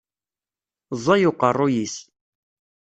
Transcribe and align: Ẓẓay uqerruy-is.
Ẓẓay 0.97 1.23
uqerruy-is. 1.29 1.95